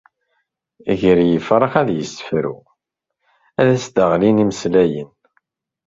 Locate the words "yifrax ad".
1.29-1.89